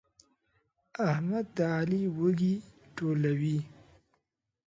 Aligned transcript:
احمد 1.09 1.45
د 1.57 1.59
علي 1.77 2.03
وږي 2.19 2.55
ټولوي. 2.95 3.59